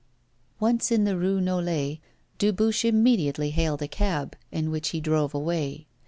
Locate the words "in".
0.91-1.03, 4.51-4.71